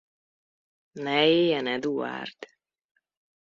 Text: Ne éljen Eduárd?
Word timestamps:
Ne 0.95 1.27
éljen 1.27 1.65
Eduárd? 1.67 2.47